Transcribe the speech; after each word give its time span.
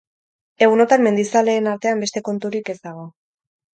Egunotan 0.67 1.03
mendizaleen 1.09 1.69
artean 1.75 2.03
beste 2.07 2.25
konturik 2.31 2.73
ez 2.75 2.79
dago. 2.89 3.09